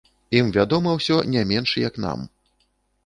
Ім 0.37 0.47
вядома 0.55 0.95
ўсё 0.95 1.19
не 1.35 1.43
менш, 1.53 1.77
як 1.87 2.03
нам. 2.07 2.19